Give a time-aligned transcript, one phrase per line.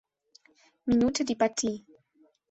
[0.87, 1.85] Minute die Partie.